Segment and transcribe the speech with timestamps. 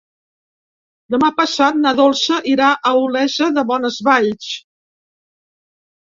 [1.15, 4.49] Demà passat na Dolça irà a Olesa de Bonesvalls.